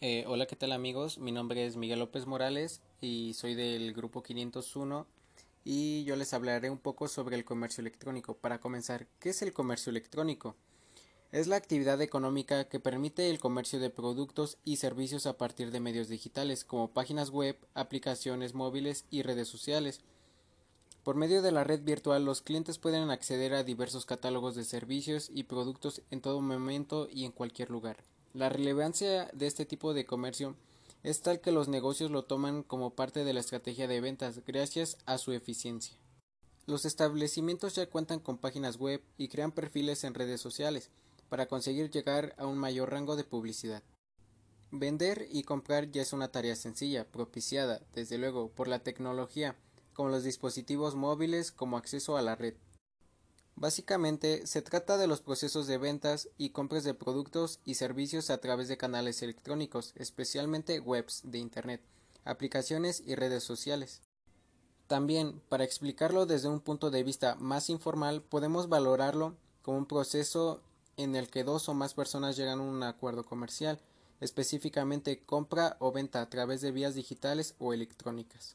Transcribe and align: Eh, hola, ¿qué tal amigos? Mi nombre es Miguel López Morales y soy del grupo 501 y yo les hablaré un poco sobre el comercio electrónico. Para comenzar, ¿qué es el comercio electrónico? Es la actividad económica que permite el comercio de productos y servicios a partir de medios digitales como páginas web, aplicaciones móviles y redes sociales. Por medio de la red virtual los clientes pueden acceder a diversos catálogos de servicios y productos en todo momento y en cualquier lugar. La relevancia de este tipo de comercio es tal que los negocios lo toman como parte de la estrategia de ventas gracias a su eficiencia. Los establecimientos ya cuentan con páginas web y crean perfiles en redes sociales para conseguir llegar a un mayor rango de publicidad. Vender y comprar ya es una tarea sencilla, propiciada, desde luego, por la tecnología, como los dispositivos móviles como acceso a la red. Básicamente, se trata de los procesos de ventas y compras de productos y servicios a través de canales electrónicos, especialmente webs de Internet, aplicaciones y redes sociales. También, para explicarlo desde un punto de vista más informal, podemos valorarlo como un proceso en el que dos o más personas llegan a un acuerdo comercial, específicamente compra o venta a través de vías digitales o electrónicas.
Eh, 0.00 0.24
hola, 0.28 0.46
¿qué 0.46 0.54
tal 0.54 0.70
amigos? 0.70 1.18
Mi 1.18 1.32
nombre 1.32 1.66
es 1.66 1.76
Miguel 1.76 1.98
López 1.98 2.24
Morales 2.24 2.80
y 3.00 3.34
soy 3.34 3.56
del 3.56 3.92
grupo 3.94 4.22
501 4.22 5.08
y 5.64 6.04
yo 6.04 6.14
les 6.14 6.32
hablaré 6.34 6.70
un 6.70 6.78
poco 6.78 7.08
sobre 7.08 7.34
el 7.34 7.44
comercio 7.44 7.80
electrónico. 7.80 8.34
Para 8.34 8.60
comenzar, 8.60 9.08
¿qué 9.18 9.30
es 9.30 9.42
el 9.42 9.52
comercio 9.52 9.90
electrónico? 9.90 10.54
Es 11.32 11.48
la 11.48 11.56
actividad 11.56 12.00
económica 12.00 12.68
que 12.68 12.78
permite 12.78 13.28
el 13.28 13.40
comercio 13.40 13.80
de 13.80 13.90
productos 13.90 14.58
y 14.64 14.76
servicios 14.76 15.26
a 15.26 15.36
partir 15.36 15.72
de 15.72 15.80
medios 15.80 16.08
digitales 16.08 16.64
como 16.64 16.92
páginas 16.92 17.30
web, 17.30 17.58
aplicaciones 17.74 18.54
móviles 18.54 19.04
y 19.10 19.22
redes 19.22 19.48
sociales. 19.48 20.02
Por 21.02 21.16
medio 21.16 21.42
de 21.42 21.50
la 21.50 21.64
red 21.64 21.82
virtual 21.82 22.24
los 22.24 22.40
clientes 22.40 22.78
pueden 22.78 23.10
acceder 23.10 23.52
a 23.52 23.64
diversos 23.64 24.06
catálogos 24.06 24.54
de 24.54 24.62
servicios 24.62 25.28
y 25.28 25.42
productos 25.42 26.02
en 26.12 26.20
todo 26.20 26.40
momento 26.40 27.08
y 27.10 27.24
en 27.24 27.32
cualquier 27.32 27.70
lugar. 27.70 27.96
La 28.34 28.50
relevancia 28.50 29.30
de 29.32 29.46
este 29.46 29.64
tipo 29.64 29.94
de 29.94 30.04
comercio 30.04 30.54
es 31.02 31.22
tal 31.22 31.40
que 31.40 31.50
los 31.50 31.68
negocios 31.68 32.10
lo 32.10 32.24
toman 32.24 32.62
como 32.62 32.90
parte 32.90 33.24
de 33.24 33.32
la 33.32 33.40
estrategia 33.40 33.88
de 33.88 34.00
ventas 34.00 34.44
gracias 34.46 34.98
a 35.06 35.16
su 35.16 35.32
eficiencia. 35.32 35.96
Los 36.66 36.84
establecimientos 36.84 37.74
ya 37.74 37.88
cuentan 37.88 38.20
con 38.20 38.36
páginas 38.36 38.76
web 38.76 39.02
y 39.16 39.28
crean 39.28 39.52
perfiles 39.52 40.04
en 40.04 40.12
redes 40.12 40.42
sociales 40.42 40.90
para 41.30 41.46
conseguir 41.46 41.90
llegar 41.90 42.34
a 42.36 42.46
un 42.46 42.58
mayor 42.58 42.90
rango 42.90 43.16
de 43.16 43.24
publicidad. 43.24 43.82
Vender 44.70 45.26
y 45.30 45.44
comprar 45.44 45.90
ya 45.90 46.02
es 46.02 46.12
una 46.12 46.28
tarea 46.28 46.54
sencilla, 46.54 47.06
propiciada, 47.10 47.80
desde 47.94 48.18
luego, 48.18 48.50
por 48.50 48.68
la 48.68 48.80
tecnología, 48.80 49.56
como 49.94 50.10
los 50.10 50.24
dispositivos 50.24 50.94
móviles 50.94 51.50
como 51.50 51.78
acceso 51.78 52.18
a 52.18 52.22
la 52.22 52.34
red. 52.34 52.54
Básicamente, 53.60 54.46
se 54.46 54.62
trata 54.62 54.96
de 54.98 55.08
los 55.08 55.20
procesos 55.20 55.66
de 55.66 55.78
ventas 55.78 56.28
y 56.38 56.50
compras 56.50 56.84
de 56.84 56.94
productos 56.94 57.58
y 57.64 57.74
servicios 57.74 58.30
a 58.30 58.38
través 58.38 58.68
de 58.68 58.76
canales 58.76 59.20
electrónicos, 59.20 59.94
especialmente 59.96 60.78
webs 60.78 61.22
de 61.24 61.38
Internet, 61.38 61.82
aplicaciones 62.24 63.02
y 63.04 63.16
redes 63.16 63.42
sociales. 63.42 64.00
También, 64.86 65.42
para 65.48 65.64
explicarlo 65.64 66.24
desde 66.24 66.46
un 66.46 66.60
punto 66.60 66.92
de 66.92 67.02
vista 67.02 67.34
más 67.34 67.68
informal, 67.68 68.22
podemos 68.22 68.68
valorarlo 68.68 69.34
como 69.62 69.78
un 69.78 69.86
proceso 69.86 70.62
en 70.96 71.16
el 71.16 71.28
que 71.28 71.42
dos 71.42 71.68
o 71.68 71.74
más 71.74 71.94
personas 71.94 72.36
llegan 72.36 72.60
a 72.60 72.62
un 72.62 72.84
acuerdo 72.84 73.24
comercial, 73.24 73.80
específicamente 74.20 75.24
compra 75.24 75.76
o 75.80 75.90
venta 75.90 76.20
a 76.20 76.30
través 76.30 76.60
de 76.60 76.70
vías 76.70 76.94
digitales 76.94 77.56
o 77.58 77.74
electrónicas. 77.74 78.54